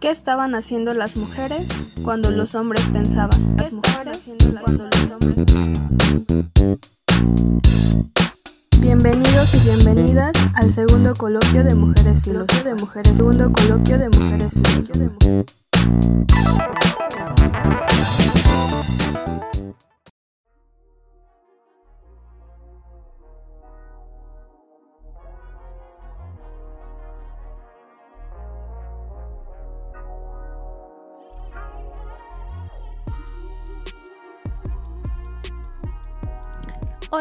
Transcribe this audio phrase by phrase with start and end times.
[0.00, 1.68] ¿Qué estaban haciendo las mujeres
[2.02, 3.54] cuando los hombres pensaban?
[3.58, 5.44] ¿Qué estaban haciendo cuando los hombres?
[8.80, 14.50] Bienvenidos y bienvenidas al segundo coloquio de mujeres filósofas de mujeres segundo coloquio de mujeres
[14.54, 15.50] filósofas.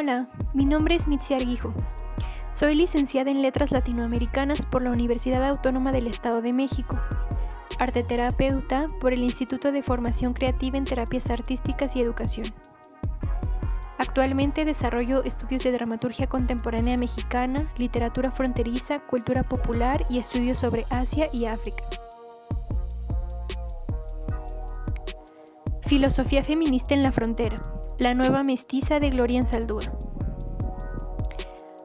[0.02, 1.73] Hola, mi nombre es Mitzi Arguijo.
[2.52, 6.98] Soy licenciada en Letras Latinoamericanas por la Universidad Autónoma del Estado de México,
[7.80, 12.48] arteterapeuta por el Instituto de Formación Creativa en Terapias Artísticas y Educación.
[13.98, 21.27] Actualmente desarrollo estudios de dramaturgia contemporánea mexicana, literatura fronteriza, cultura popular y estudios sobre Asia
[21.34, 21.84] y África.
[25.88, 27.78] Filosofía feminista en la frontera.
[28.00, 29.81] La nueva mestiza de Gloria Saldúa.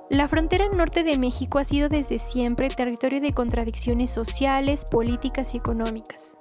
[0.09, 5.57] La frontera norte de México ha sido desde siempre territorio de contradicciones sociales, políticas y
[5.57, 6.39] económicas.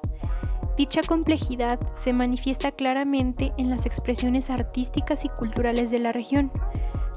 [0.78, 6.52] Dicha complejidad se manifiesta claramente en las expresiones artísticas y culturales de la región,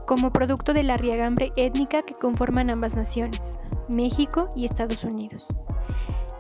[0.07, 3.61] como producto de la riagambre étnica que conforman ambas naciones,
[3.91, 5.47] México y Estados Unidos.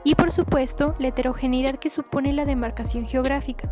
[0.03, 3.71] Y por supuesto, la heterogeneidad que supone la demarcación geográfica.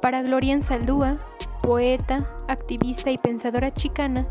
[0.00, 1.18] Para Gloria Saldúa,
[1.62, 4.26] poeta, activista y pensadora chicana,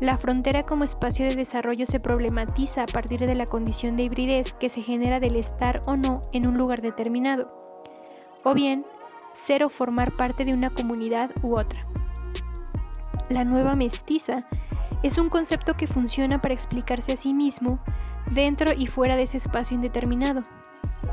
[0.00, 4.54] la frontera como espacio de desarrollo se problematiza a partir de la condición de hibridez
[4.54, 7.52] que se genera del estar o no en un lugar determinado,
[8.42, 8.84] o bien
[9.32, 11.86] ser o formar parte de una comunidad u otra.
[13.28, 14.44] La nueva mestiza
[15.02, 17.78] es un concepto que funciona para explicarse a sí mismo
[18.30, 20.42] dentro y fuera de ese espacio indeterminado,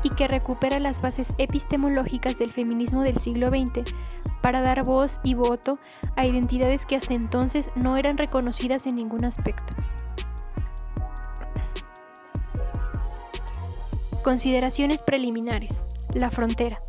[0.02, 3.94] y que recupera las bases epistemológicas del feminismo del siglo XX
[4.42, 5.78] para dar voz y voto
[6.16, 9.74] a identidades que hasta entonces no eran reconocidas en ningún aspecto.
[14.22, 15.86] Consideraciones preliminares.
[16.14, 16.82] La frontera.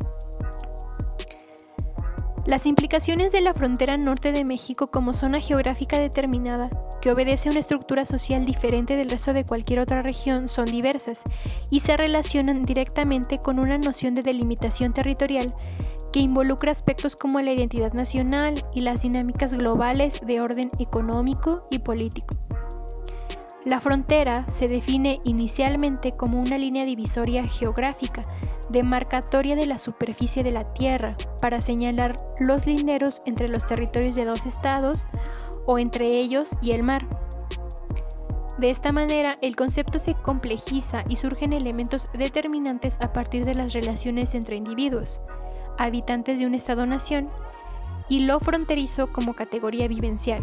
[2.44, 6.70] Las implicaciones de la frontera norte de México como zona geográfica determinada,
[7.00, 11.20] que obedece a una estructura social diferente del resto de cualquier otra región, son diversas
[11.70, 15.54] y se relacionan directamente con una noción de delimitación territorial
[16.12, 21.78] que involucra aspectos como la identidad nacional y las dinámicas globales de orden económico y
[21.78, 22.34] político.
[23.64, 28.22] La frontera se define inicialmente como una línea divisoria geográfica
[28.72, 34.24] demarcatoria de la superficie de la Tierra para señalar los linderos entre los territorios de
[34.24, 35.06] dos estados
[35.66, 37.06] o entre ellos y el mar.
[38.58, 43.72] De esta manera, el concepto se complejiza y surgen elementos determinantes a partir de las
[43.72, 45.20] relaciones entre individuos,
[45.78, 47.30] habitantes de un estado-nación,
[48.08, 50.42] y lo fronterizo como categoría vivencial.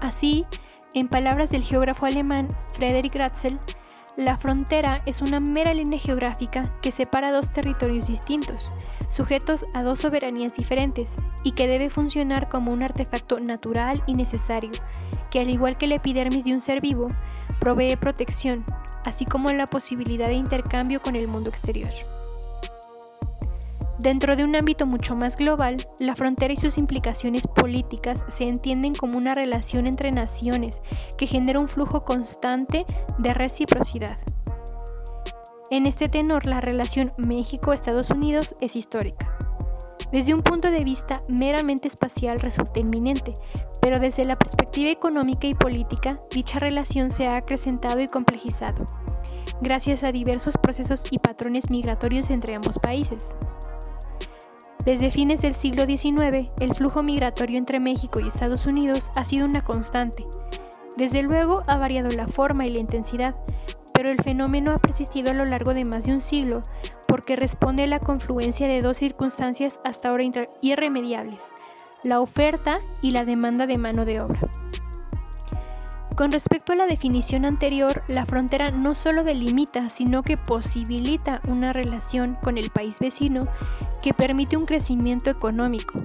[0.00, 0.44] Así,
[0.94, 3.58] en palabras del geógrafo alemán Friedrich Ratzel,
[4.18, 8.72] la frontera es una mera línea geográfica que separa dos territorios distintos,
[9.08, 14.72] sujetos a dos soberanías diferentes, y que debe funcionar como un artefacto natural y necesario,
[15.30, 17.06] que al igual que la epidermis de un ser vivo,
[17.60, 18.64] provee protección,
[19.04, 21.90] así como la posibilidad de intercambio con el mundo exterior.
[23.98, 28.94] Dentro de un ámbito mucho más global, la frontera y sus implicaciones políticas se entienden
[28.94, 30.82] como una relación entre naciones
[31.16, 32.86] que genera un flujo constante
[33.18, 34.18] de reciprocidad.
[35.70, 39.36] En este tenor, la relación México-Estados Unidos es histórica.
[40.12, 43.34] Desde un punto de vista meramente espacial resulta inminente,
[43.82, 48.86] pero desde la perspectiva económica y política, dicha relación se ha acrecentado y complejizado,
[49.60, 53.34] gracias a diversos procesos y patrones migratorios entre ambos países.
[54.88, 59.44] Desde fines del siglo XIX, el flujo migratorio entre México y Estados Unidos ha sido
[59.44, 60.26] una constante.
[60.96, 63.36] Desde luego ha variado la forma y la intensidad,
[63.92, 66.62] pero el fenómeno ha persistido a lo largo de más de un siglo
[67.06, 70.24] porque responde a la confluencia de dos circunstancias hasta ahora
[70.62, 71.52] irremediables,
[72.02, 74.40] la oferta y la demanda de mano de obra.
[76.16, 81.74] Con respecto a la definición anterior, la frontera no solo delimita, sino que posibilita una
[81.74, 83.46] relación con el país vecino
[84.02, 86.00] que permite un crecimiento económico,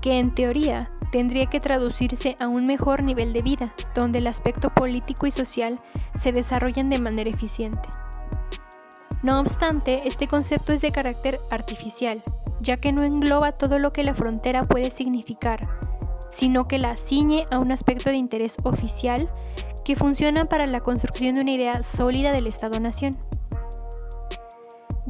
[0.00, 4.70] que en teoría tendría que traducirse a un mejor nivel de vida, donde el aspecto
[4.70, 5.80] político y social
[6.18, 7.88] se desarrollan de manera eficiente.
[9.22, 12.22] No obstante, este concepto es de carácter artificial,
[12.60, 15.68] ya que no engloba todo lo que la frontera puede significar,
[16.30, 19.30] sino que la ciñe a un aspecto de interés oficial
[19.84, 23.12] que funciona para la construcción de una idea sólida del Estado-Nación.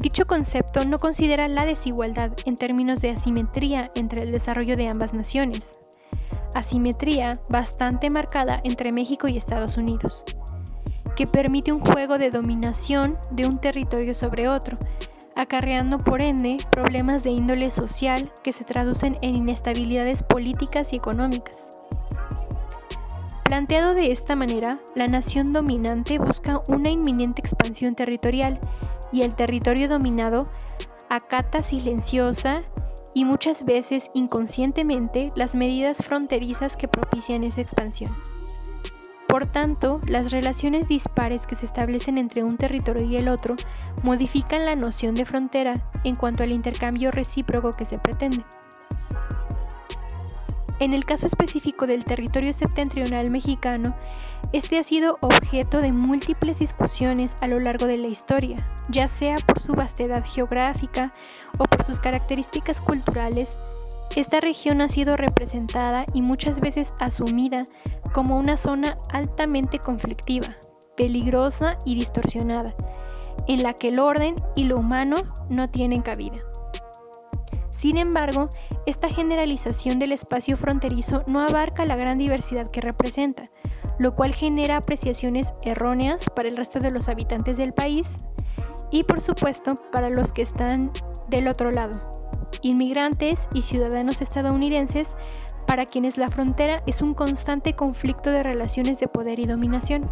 [0.05, 5.15] Dicho concepto no considera la desigualdad en términos de asimetría entre el desarrollo de ambas
[5.15, 5.79] naciones,
[6.53, 10.23] asimetría bastante marcada entre México y Estados Unidos,
[11.15, 14.77] que permite un juego de dominación de un territorio sobre otro,
[15.35, 21.75] acarreando por ende problemas de índole social que se traducen en inestabilidades políticas y económicas.
[23.45, 28.59] Planteado de esta manera, la nación dominante busca una inminente expansión territorial
[29.15, 30.49] y el territorio dominado
[31.09, 32.63] acata silenciosa
[33.13, 38.11] y muchas veces inconscientemente las medidas fronterizas que propician esa expansión.
[39.29, 43.55] Por tanto, las relaciones dispares que se establecen entre un territorio y el otro
[44.03, 48.43] modifican la noción de frontera en cuanto al intercambio recíproco que se pretende.
[50.79, 53.95] En el caso específico del territorio septentrional mexicano,
[54.55, 59.35] este ha sido objeto de múltiples discusiones a lo largo de la historia, ya sea
[59.45, 61.11] por su vastedad geográfica
[61.57, 63.57] o por sus características culturales.
[64.15, 67.65] Esta región ha sido representada y muchas veces asumida
[68.13, 70.55] como una zona altamente conflictiva,
[70.95, 72.75] peligrosa y distorsionada,
[73.49, 75.17] en la que el orden y lo humano
[75.49, 76.39] no tienen cabida.
[77.71, 78.49] Sin embargo,
[78.85, 83.51] esta generalización del espacio fronterizo no abarca la gran diversidad que representa,
[83.97, 88.17] lo cual genera apreciaciones erróneas para el resto de los habitantes del país
[88.91, 90.91] y por supuesto para los que están
[91.27, 92.01] del otro lado,
[92.61, 95.15] inmigrantes y ciudadanos estadounidenses
[95.67, 100.09] para quienes la frontera es un constante conflicto de relaciones de poder y dominación.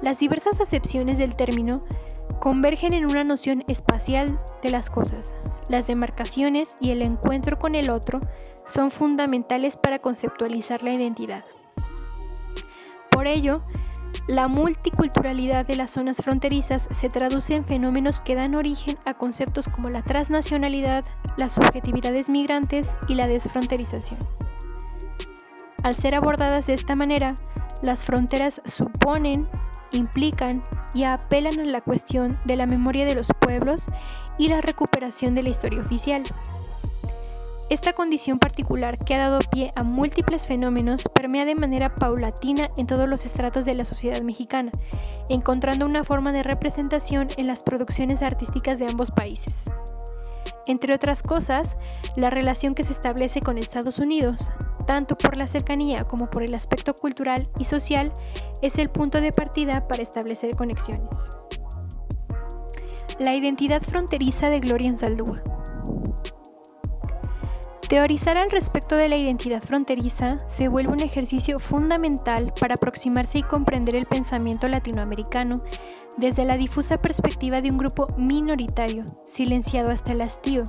[0.00, 1.82] Las diversas acepciones del término
[2.38, 5.34] convergen en una noción espacial de las cosas,
[5.68, 8.20] las demarcaciones y el encuentro con el otro
[8.64, 11.44] son fundamentales para conceptualizar la identidad.
[13.32, 13.62] Ello,
[14.26, 19.68] la multiculturalidad de las zonas fronterizas se traduce en fenómenos que dan origen a conceptos
[19.68, 21.04] como la transnacionalidad,
[21.36, 24.18] las subjetividades migrantes y la desfronterización.
[25.82, 27.34] Al ser abordadas de esta manera,
[27.82, 29.48] las fronteras suponen,
[29.92, 33.86] implican y apelan a la cuestión de la memoria de los pueblos
[34.36, 36.22] y la recuperación de la historia oficial.
[37.70, 42.86] Esta condición particular que ha dado pie a múltiples fenómenos permea de manera paulatina en
[42.86, 44.72] todos los estratos de la sociedad mexicana,
[45.28, 49.64] encontrando una forma de representación en las producciones artísticas de ambos países.
[50.66, 51.76] Entre otras cosas,
[52.16, 54.50] la relación que se establece con Estados Unidos,
[54.86, 58.14] tanto por la cercanía como por el aspecto cultural y social,
[58.62, 61.32] es el punto de partida para establecer conexiones.
[63.18, 65.42] La identidad fronteriza de Gloria Saldúa.
[67.88, 73.42] Teorizar al respecto de la identidad fronteriza se vuelve un ejercicio fundamental para aproximarse y
[73.42, 75.62] comprender el pensamiento latinoamericano
[76.18, 80.64] desde la difusa perspectiva de un grupo minoritario, silenciado hasta el hastío,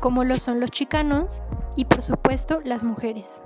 [0.00, 1.40] como lo son los chicanos
[1.76, 3.40] y por supuesto las mujeres.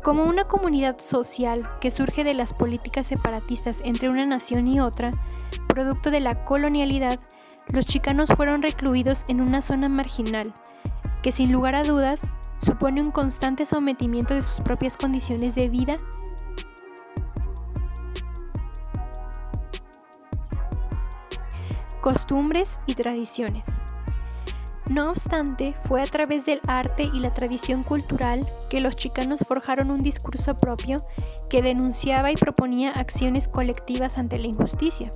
[0.00, 5.10] Como una comunidad social que surge de las políticas separatistas entre una nación y otra,
[5.66, 7.18] producto de la colonialidad,
[7.72, 10.54] los chicanos fueron recluidos en una zona marginal,
[11.24, 12.20] que sin lugar a dudas
[12.58, 15.96] supone un constante sometimiento de sus propias condiciones de vida
[22.02, 23.80] costumbres y tradiciones.
[24.90, 29.90] No obstante, fue a través del arte y la tradición cultural que los chicanos forjaron
[29.90, 30.98] un discurso propio
[31.48, 35.10] que denunciaba y proponía acciones colectivas ante la injusticia.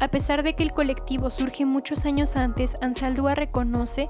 [0.00, 4.08] A pesar de que el colectivo surge muchos años antes, Ansaldúa reconoce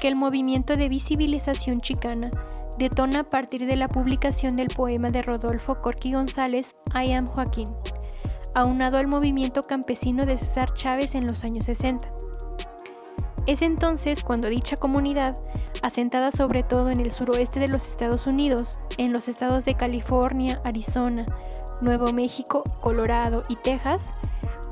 [0.00, 2.30] que el movimiento de visibilización chicana
[2.78, 7.68] detona a partir de la publicación del poema de Rodolfo Corqui González, I Am Joaquín,
[8.54, 12.10] aunado al movimiento campesino de César Chávez en los años 60.
[13.46, 15.38] Es entonces cuando dicha comunidad,
[15.82, 20.60] asentada sobre todo en el suroeste de los Estados Unidos, en los estados de California,
[20.64, 21.26] Arizona,
[21.80, 24.12] Nuevo México, Colorado y Texas,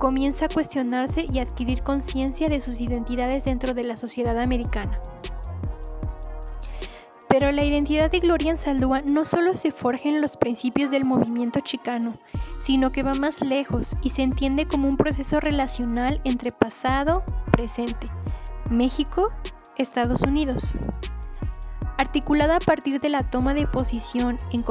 [0.05, 5.01] comienza a cuestionarse y adquirir conciencia de sus identidades dentro de la sociedad americana.
[7.27, 11.61] Pero la identidad de Gloria Ansaldúa no solo se forja en los principios del movimiento
[11.61, 12.19] chicano,
[12.63, 18.07] sino que va más lejos y se entiende como un proceso relacional entre pasado, presente,
[18.69, 19.33] México,
[19.79, 20.75] Estados Unidos.
[21.97, 24.63] Articulada a partir de la toma de posición en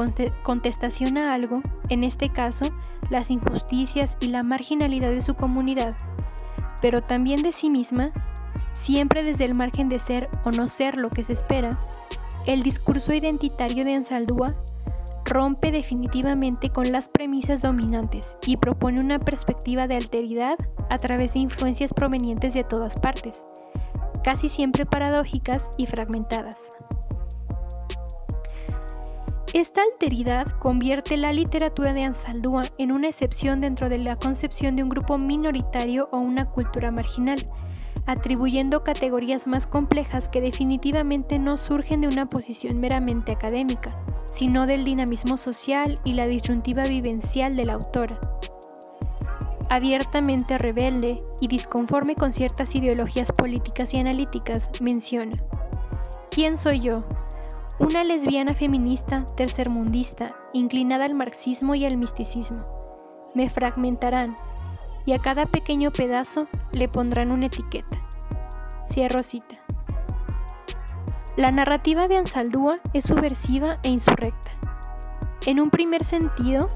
[0.44, 2.66] contestación a algo, en este caso,
[3.14, 5.96] las injusticias y la marginalidad de su comunidad,
[6.82, 8.12] pero también de sí misma,
[8.74, 11.78] siempre desde el margen de ser o no ser lo que se espera,
[12.46, 14.56] el discurso identitario de Ansaldúa
[15.24, 20.58] rompe definitivamente con las premisas dominantes y propone una perspectiva de alteridad
[20.90, 23.42] a través de influencias provenientes de todas partes,
[24.24, 26.72] casi siempre paradójicas y fragmentadas.
[29.54, 34.82] Esta alteridad convierte la literatura de Ansaldúa en una excepción dentro de la concepción de
[34.82, 37.38] un grupo minoritario o una cultura marginal,
[38.08, 43.96] atribuyendo categorías más complejas que definitivamente no surgen de una posición meramente académica,
[44.26, 48.20] sino del dinamismo social y la disyuntiva vivencial de la autora.
[49.70, 55.38] Abiertamente rebelde y disconforme con ciertas ideologías políticas y analíticas, menciona,
[56.32, 57.04] ¿quién soy yo?
[57.80, 62.64] Una lesbiana feminista tercermundista, inclinada al marxismo y al misticismo.
[63.34, 64.38] Me fragmentarán
[65.08, 67.98] y a cada pequeño pedazo le pondrán una etiqueta.
[68.88, 69.58] Cierro cita.
[71.36, 74.52] La narrativa de Ansaldúa es subversiva e insurrecta.
[75.48, 76.70] En un primer sentido,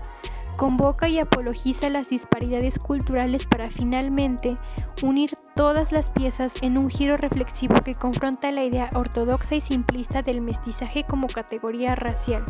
[0.58, 4.58] convoca y apologiza las disparidades culturales para finalmente
[5.04, 10.22] unir todas las piezas en un giro reflexivo que confronta la idea ortodoxa y simplista
[10.22, 12.46] del mestizaje como categoría racial.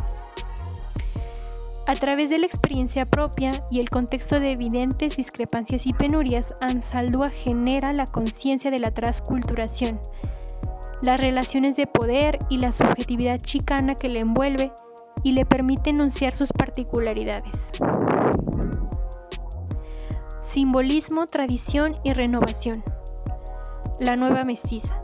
[1.88, 7.30] A través de la experiencia propia y el contexto de evidentes discrepancias y penurias, Ansaldúa
[7.30, 10.02] genera la conciencia de la transculturación,
[11.02, 14.74] las relaciones de poder y la subjetividad chicana que le envuelve
[15.24, 17.72] y le permite enunciar sus particularidades.
[20.42, 22.84] Simbolismo, tradición y renovación.
[24.00, 25.02] La nueva mestiza.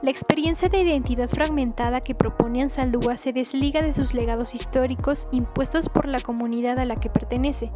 [0.00, 5.88] La experiencia de identidad fragmentada que propone Ansaldúa se desliga de sus legados históricos impuestos
[5.88, 7.72] por la comunidad a la que pertenece,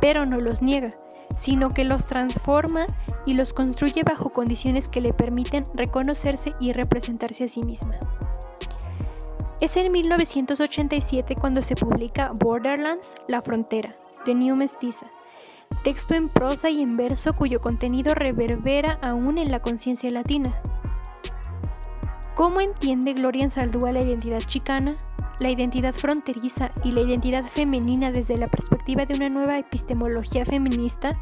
[0.00, 0.90] pero no los niega,
[1.36, 2.86] sino que los transforma
[3.26, 7.98] y los construye bajo condiciones que le permiten reconocerse y representarse a sí misma.
[9.60, 15.06] Es en 1987 cuando se publica Borderlands, La Frontera, de New Mestiza,
[15.82, 20.60] texto en prosa y en verso cuyo contenido reverbera aún en la conciencia latina.
[22.34, 24.96] ¿Cómo entiende Gloria Ensaldúa la identidad chicana,
[25.38, 31.18] la identidad fronteriza y la identidad femenina desde la perspectiva de una nueva epistemología feminista?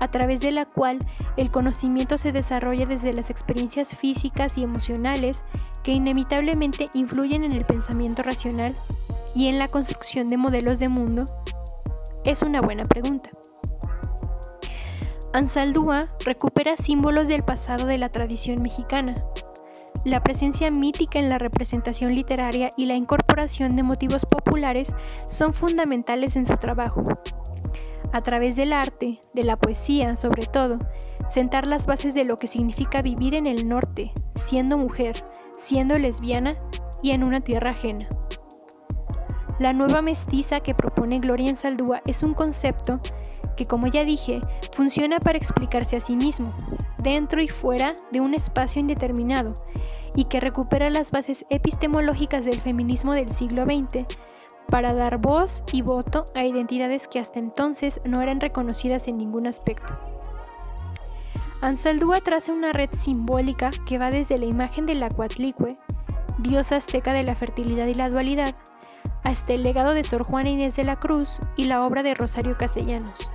[0.00, 0.98] a través de la cual
[1.36, 5.44] el conocimiento se desarrolla desde las experiencias físicas y emocionales
[5.84, 8.74] que inevitablemente influyen en el pensamiento racional
[9.32, 11.24] y en la construcción de modelos de mundo?
[12.24, 13.30] Es una buena pregunta.
[15.32, 19.14] Ansaldúa recupera símbolos del pasado de la tradición mexicana,
[20.04, 24.92] la presencia mítica en la representación literaria y la incorporación de motivos populares
[25.28, 27.04] son fundamentales en su trabajo,
[28.12, 30.78] a través del arte, de la poesía sobre todo,
[31.28, 35.14] sentar las bases de lo que significa vivir en el norte, siendo mujer,
[35.56, 36.52] siendo lesbiana
[37.00, 38.08] y en una tierra ajena.
[39.60, 43.00] La nueva mestiza que propone Gloria en Saldúa es un concepto
[43.62, 44.40] que, como ya dije,
[44.72, 46.52] funciona para explicarse a sí mismo,
[46.98, 49.54] dentro y fuera de un espacio indeterminado,
[50.16, 54.04] y que recupera las bases epistemológicas del feminismo del siglo XX
[54.68, 59.46] para dar voz y voto a identidades que hasta entonces no eran reconocidas en ningún
[59.46, 59.96] aspecto.
[61.60, 65.76] Ansaldúa traza una red simbólica que va desde la imagen de la Cuatlicue,
[66.38, 68.56] diosa azteca de la fertilidad y la dualidad,
[69.22, 72.58] hasta el legado de Sor Juana Inés de la Cruz y la obra de Rosario
[72.58, 73.30] Castellanos,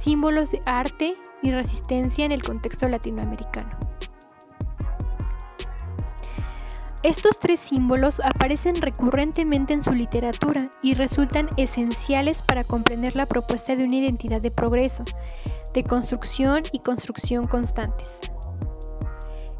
[0.00, 3.78] símbolos de arte y resistencia en el contexto latinoamericano.
[7.02, 13.74] Estos tres símbolos aparecen recurrentemente en su literatura y resultan esenciales para comprender la propuesta
[13.74, 15.04] de una identidad de progreso,
[15.72, 18.20] de construcción y construcción constantes.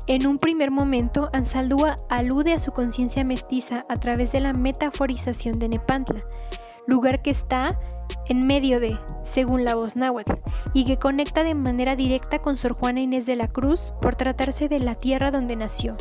[0.07, 5.59] En un primer momento, Ansaldúa alude a su conciencia mestiza a través de la metaforización
[5.59, 6.23] de Nepantla,
[6.91, 7.79] lugar que está
[8.29, 10.35] en medio de, según la voz náhuatl,
[10.75, 14.69] y que conecta de manera directa con Sor Juana Inés de la Cruz por tratarse
[14.69, 15.97] de la tierra donde nació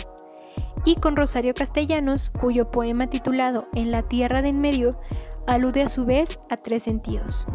[0.86, 4.91] y con Rosario Castellanos, cuyo poema titulado En la Tierra de en medio
[5.48, 7.46] alude a su vez a tres sentidos.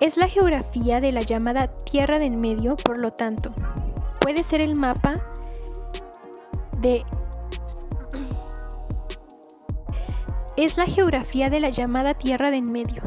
[0.00, 3.52] Es la geografía de la llamada Tierra de en medio, por lo tanto,
[4.20, 5.22] puede ser el mapa
[6.78, 7.04] de...
[10.56, 13.02] Es la geografía de la llamada Tierra de en medio.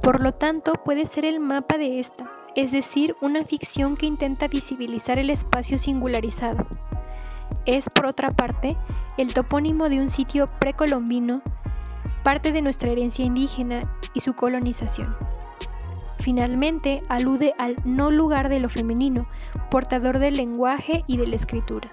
[0.00, 4.46] Por lo tanto, puede ser el mapa de esta, es decir, una ficción que intenta
[4.46, 6.64] visibilizar el espacio singularizado.
[7.66, 8.76] Es, por otra parte,
[9.18, 11.42] el topónimo de un sitio precolombino,
[12.22, 13.80] parte de nuestra herencia indígena
[14.14, 15.16] y su colonización.
[16.20, 19.26] Finalmente, alude al no lugar de lo femenino,
[19.72, 21.88] portador del lenguaje y de la escritura.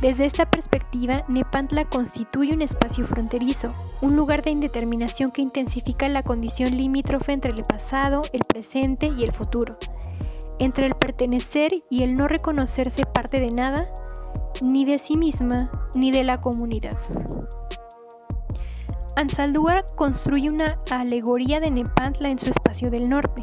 [0.00, 3.68] Desde esta perspectiva, Nepantla constituye un espacio fronterizo,
[4.00, 9.22] un lugar de indeterminación que intensifica la condición limítrofe entre el pasado, el presente y
[9.24, 9.76] el futuro,
[10.58, 13.88] entre el pertenecer y el no reconocerse parte de nada,
[14.62, 16.96] ni de sí misma, ni de la comunidad.
[19.16, 23.42] Ansaldúa construye una alegoría de Nepantla en su espacio del norte,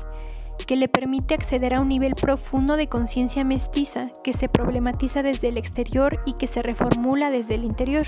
[0.67, 5.47] que le permite acceder a un nivel profundo de conciencia mestiza que se problematiza desde
[5.47, 8.05] el exterior y que se reformula desde el interior.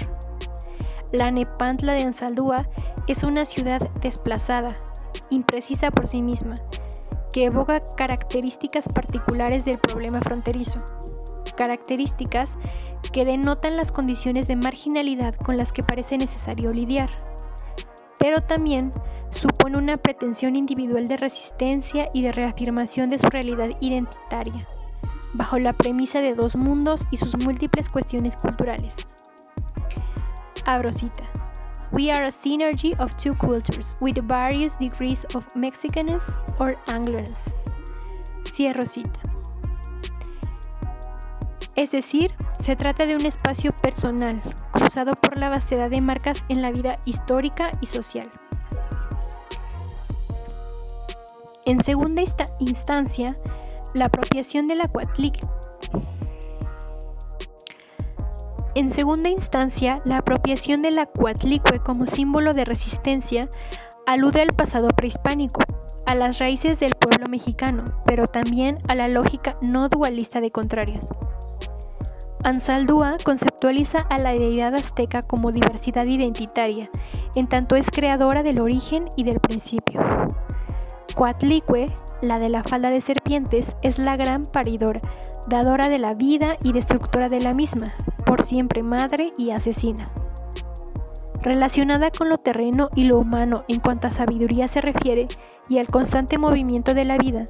[1.11, 2.69] La Nepantla de Ansaldúa
[3.07, 4.75] es una ciudad desplazada,
[5.29, 6.61] imprecisa por sí misma,
[7.31, 10.83] que evoca características particulares del problema fronterizo,
[11.55, 12.57] características
[13.13, 17.09] que denotan las condiciones de marginalidad con las que parece necesario lidiar,
[18.19, 18.91] pero también
[19.31, 24.67] supone una pretensión individual de resistencia y de reafirmación de su realidad identitaria,
[25.33, 29.07] bajo la premisa de dos mundos y sus múltiples cuestiones culturales.
[30.65, 31.23] Abrosita.
[31.91, 36.23] We are a synergy of two cultures with various degrees of Mexicanness
[36.59, 37.55] or Angloanness.
[38.43, 39.19] Cierro cita.
[41.75, 46.61] Es decir, se trata de un espacio personal, cruzado por la vastedad de marcas en
[46.61, 48.29] la vida histórica y social.
[51.69, 52.23] En segunda
[52.57, 53.37] instancia,
[53.93, 54.89] la apropiación de la
[58.73, 63.49] En segunda instancia, la apropiación de la cuatlicue como símbolo de resistencia
[64.07, 65.61] alude al pasado prehispánico,
[66.07, 71.13] a las raíces del pueblo mexicano, pero también a la lógica no dualista de contrarios.
[72.43, 76.89] Ansaldúa conceptualiza a la deidad azteca como diversidad identitaria,
[77.35, 79.98] en tanto es creadora del origen y del principio.
[81.19, 85.01] Coatlicue, la de la falda de serpientes, es la gran paridora,
[85.49, 87.93] dadora de la vida y destructora de la misma,
[88.25, 90.13] por siempre madre y asesina.
[91.41, 95.27] Relacionada con lo terreno y lo humano en cuanto a sabiduría se refiere
[95.67, 97.47] y al constante movimiento de la vida,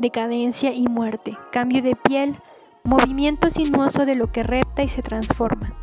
[0.00, 2.40] decadencia y muerte, cambio de piel,
[2.82, 5.76] movimiento sinuoso de lo que repta y se transforma.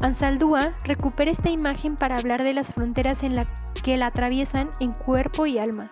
[0.00, 3.46] Ansaldúa recupera esta imagen para hablar de las fronteras en la
[3.84, 5.90] que la atraviesan en cuerpo y alma.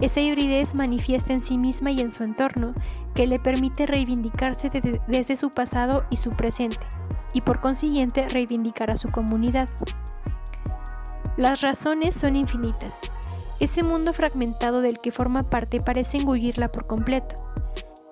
[0.00, 2.74] Esa hibridez manifiesta en sí misma y en su entorno,
[3.14, 4.70] que le permite reivindicarse
[5.08, 6.86] desde su pasado y su presente,
[7.32, 9.70] y por consiguiente reivindicar a su comunidad.
[11.38, 12.98] Las razones son infinitas.
[13.60, 17.36] Ese mundo fragmentado del que forma parte parece engullirla por completo.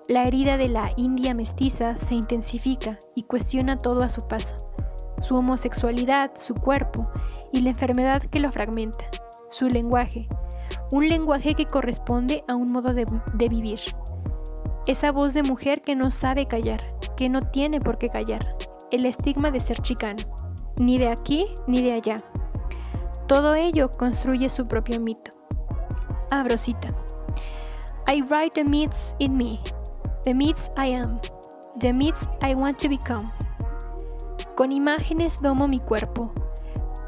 [0.07, 4.55] La herida de la India mestiza se intensifica y cuestiona todo a su paso
[5.21, 7.07] su homosexualidad, su cuerpo
[7.51, 9.05] y la enfermedad que lo fragmenta,
[9.49, 10.27] su lenguaje,
[10.91, 13.05] un lenguaje que corresponde a un modo de,
[13.47, 13.79] vivir.
[14.87, 16.81] Esa voz de mujer que no sabe callar,
[17.15, 18.57] que no tiene por qué callar,
[18.91, 20.23] el estigma de ser chicano,
[20.79, 22.23] ni de aquí ni de allá.
[23.27, 25.31] Todo ello construye su propio mito.
[26.31, 26.89] Abro cita.
[28.07, 29.61] I write the myths in me,
[30.25, 31.19] the myths I am,
[31.79, 33.31] the myths I want to become.
[34.61, 36.31] Con imágenes domo mi cuerpo,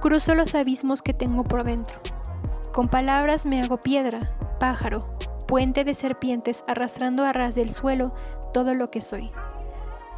[0.02, 2.00] cruzo los abismos que tengo por dentro.
[2.74, 5.16] Con palabras me hago piedra, pájaro,
[5.48, 8.12] puente de serpientes arrastrando a ras del suelo
[8.56, 9.30] todo lo que soy,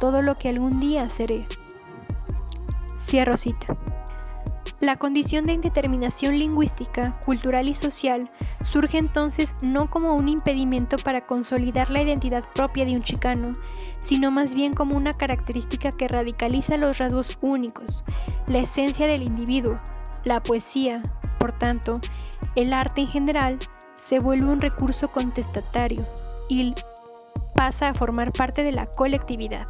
[0.00, 1.46] todo lo que algún día seré.
[2.96, 3.76] Cierro cita.
[4.78, 11.22] La condición de indeterminación lingüística, cultural y social surge entonces no como un impedimento para
[11.22, 13.52] consolidar la identidad propia de un chicano,
[14.00, 18.04] sino más bien como una característica que radicaliza los rasgos únicos,
[18.48, 19.80] la esencia del individuo.
[20.24, 21.02] La poesía,
[21.38, 22.00] por tanto,
[22.54, 23.58] el arte en general,
[23.94, 26.04] se vuelve un recurso contestatario
[26.50, 26.74] y
[27.54, 29.66] pasa a formar parte de la colectividad.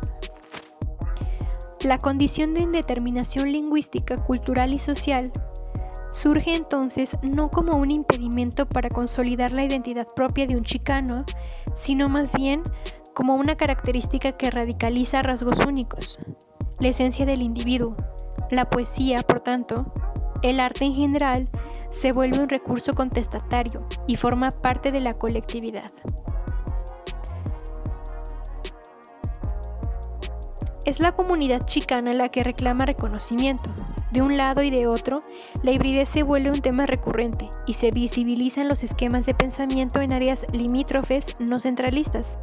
[1.87, 5.33] La condición de indeterminación lingüística, cultural y social
[6.11, 11.25] surge entonces no como un impedimento para consolidar la identidad propia de un chicano,
[11.77, 12.65] sino más bien
[13.15, 16.19] como una característica que radicaliza rasgos únicos,
[16.81, 17.95] la esencia del individuo.
[18.51, 19.87] La poesía, por tanto,
[20.43, 21.49] el arte en general,
[21.91, 25.93] se vuelve un recurso contestatario y forma parte de la colectividad.
[30.87, 33.71] Es la comunidad chicana la que reclama reconocimiento.
[34.13, 35.25] De un lado y de otro,
[35.65, 40.13] la hibridez se vuelve un tema recurrente y se visibilizan los esquemas de pensamiento en
[40.13, 42.39] áreas limítrofes no centralistas.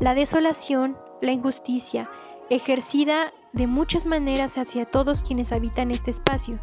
[0.00, 2.10] La desolación, la injusticia,
[2.50, 6.58] ejercida de muchas maneras hacia todos quienes habitan este espacio.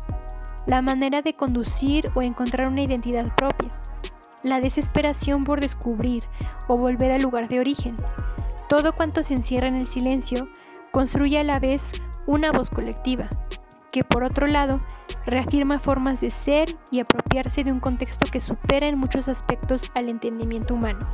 [0.68, 3.72] La manera de conducir o encontrar una identidad propia.
[4.44, 6.26] La desesperación por descubrir
[6.68, 7.96] o volver al lugar de origen.
[8.68, 10.50] Todo cuanto se encierra en el silencio
[10.92, 11.92] construye a la vez
[12.28, 13.30] una voz colectiva,
[13.92, 14.82] que por otro lado
[15.26, 20.10] reafirma formas de ser y apropiarse de un contexto que supera en muchos aspectos al
[20.10, 21.08] entendimiento humano.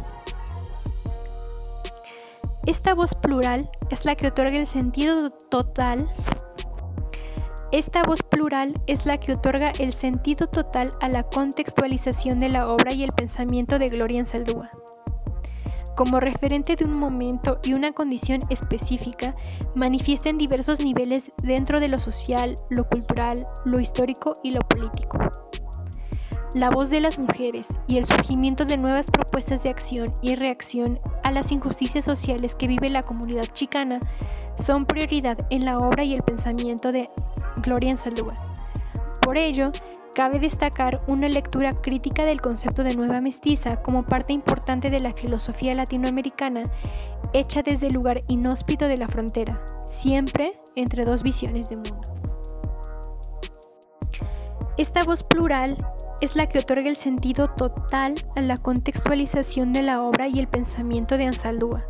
[2.65, 6.09] Esta voz plural es la que otorga el sentido total
[7.71, 12.69] esta voz plural es la que otorga el sentido total a la contextualización de la
[12.69, 14.67] obra y el pensamiento de Gloria Saldúa.
[15.95, 19.33] Como referente de un momento y una condición específica,
[19.75, 25.19] manifiesta en diversos niveles dentro de lo social, lo cultural, lo histórico y lo político.
[26.53, 30.99] La voz de las mujeres y el surgimiento de nuevas propuestas de acción y reacción
[31.23, 33.99] a las injusticias sociales que vive la comunidad chicana
[34.55, 37.09] son prioridad en la obra y el pensamiento de
[37.61, 38.33] Gloria Anzaldúa.
[39.21, 39.71] Por ello,
[40.15, 45.13] cabe destacar una lectura crítica del concepto de nueva mestiza como parte importante de la
[45.13, 46.63] filosofía latinoamericana
[47.33, 52.15] hecha desde el lugar inhóspito de la frontera, siempre entre dos visiones de mundo.
[54.77, 55.77] Esta voz plural
[56.21, 60.47] es la que otorga el sentido total a la contextualización de la obra y el
[60.47, 61.85] pensamiento de Ansaldúa.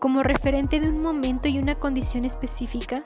[0.00, 2.98] Como referente de un momento y una condición específica,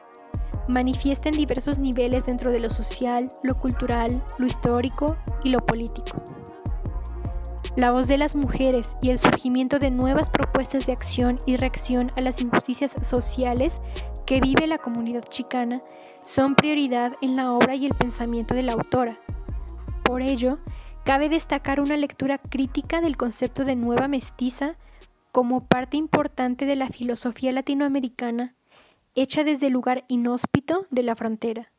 [0.68, 6.22] manifiesta en diversos niveles dentro de lo social, lo cultural, lo histórico y lo político.
[7.76, 12.12] La voz de las mujeres y el surgimiento de nuevas propuestas de acción y reacción
[12.16, 13.82] a las injusticias sociales
[14.26, 15.82] que vive la comunidad chicana
[16.22, 19.18] son prioridad en la obra y el pensamiento de la autora.
[20.04, 20.58] Por ello,
[21.04, 24.76] cabe destacar una lectura crítica del concepto de nueva mestiza
[25.32, 28.54] como parte importante de la filosofía latinoamericana
[29.14, 31.72] hecha desde el lugar inhóspito de la frontera,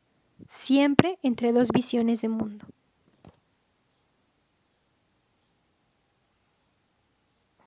[0.48, 2.66] siempre entre dos visiones de mundo.